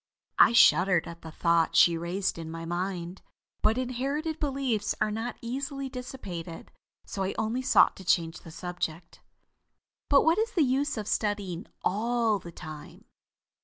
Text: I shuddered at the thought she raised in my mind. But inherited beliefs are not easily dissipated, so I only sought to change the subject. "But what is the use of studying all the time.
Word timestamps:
I 0.39 0.53
shuddered 0.53 1.07
at 1.07 1.21
the 1.21 1.29
thought 1.29 1.75
she 1.75 1.95
raised 1.95 2.39
in 2.39 2.49
my 2.49 2.65
mind. 2.65 3.21
But 3.61 3.77
inherited 3.77 4.39
beliefs 4.39 4.95
are 4.99 5.11
not 5.11 5.37
easily 5.43 5.89
dissipated, 5.89 6.71
so 7.05 7.21
I 7.21 7.35
only 7.37 7.61
sought 7.61 7.95
to 7.97 8.03
change 8.03 8.39
the 8.39 8.49
subject. 8.49 9.21
"But 10.09 10.23
what 10.25 10.39
is 10.39 10.53
the 10.53 10.63
use 10.63 10.97
of 10.97 11.07
studying 11.07 11.67
all 11.83 12.39
the 12.39 12.51
time. 12.51 13.05